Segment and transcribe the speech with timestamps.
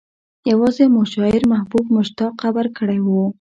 [0.51, 3.07] يوازې مو شاعر محبوب مشتاق خبر کړی و.